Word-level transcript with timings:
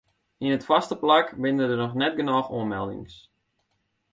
Yn 0.43 0.55
it 0.57 0.67
foarste 0.67 0.95
plak 1.01 1.27
binne 1.41 1.65
der 1.71 1.83
net 2.01 2.17
genôch 2.17 2.51
oanmeldings. 2.55 3.15